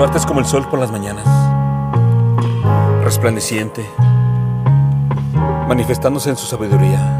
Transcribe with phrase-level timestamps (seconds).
[0.00, 1.26] Su arte es como el sol por las mañanas,
[3.04, 3.84] resplandeciente,
[5.68, 7.18] manifestándose en su sabiduría.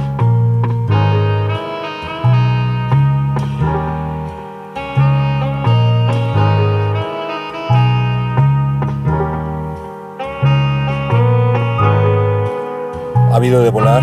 [13.31, 14.03] Ávido de volar,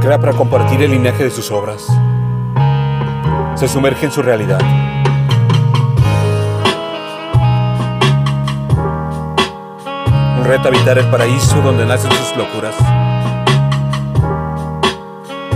[0.00, 1.86] crea para compartir el linaje de sus obras.
[3.56, 4.97] Se sumerge en su realidad.
[10.48, 12.74] Un reto habitar el paraíso donde nacen sus locuras.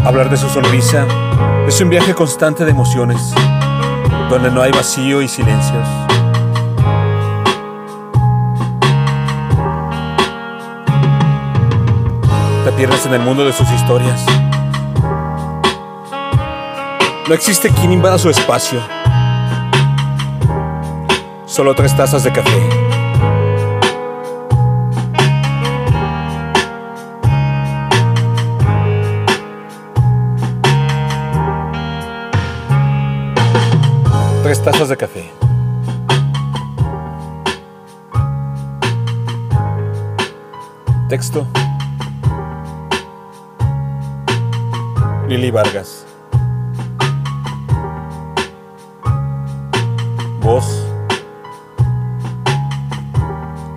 [0.04, 1.06] Hablar de su sonrisa
[1.66, 3.32] es un viaje constante de emociones,
[4.28, 5.88] donde no hay vacío y silencios.
[12.66, 14.22] Te pierdes en el mundo de sus historias.
[17.26, 18.78] No existe quien invada su espacio.
[21.46, 22.71] Solo tres tazas de café.
[34.52, 35.30] Tres tazas de café.
[41.08, 41.46] Texto.
[45.26, 46.04] Lili Vargas.
[50.42, 50.86] Voz.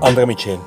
[0.02, 0.60] André Michel.